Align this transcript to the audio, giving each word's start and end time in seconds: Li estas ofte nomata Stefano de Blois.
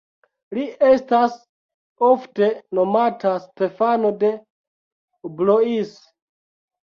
Li 0.57 0.61
estas 0.91 1.33
ofte 2.07 2.47
nomata 2.79 3.35
Stefano 3.45 4.13
de 4.25 4.33
Blois. 5.43 5.93